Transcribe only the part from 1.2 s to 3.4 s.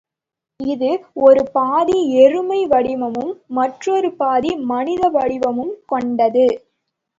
ஒரு பாதி எருமை வடிவமும்,